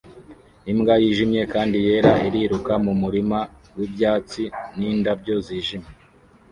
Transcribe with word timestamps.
Imbwa 0.71 0.93
yijimye 1.03 1.41
kandi 1.53 1.77
yera 1.87 2.13
iriruka 2.27 2.73
mu 2.85 2.93
murima 3.01 3.39
wibyatsi 3.75 4.43
nindabyo 4.77 5.35
zijimye 5.45 5.89